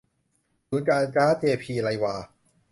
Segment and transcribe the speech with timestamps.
[0.67, 2.15] ศูนย์การค้าเจ.พี.ไรวา